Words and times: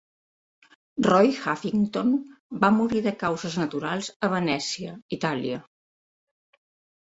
Roy 1.07 1.27
Huffington 1.41 2.09
va 2.63 2.71
morir 2.77 3.03
de 3.09 3.13
causes 3.25 3.59
naturals 3.65 4.09
a 4.29 4.31
Venècia, 4.33 4.97
Itàlia. 5.21 5.61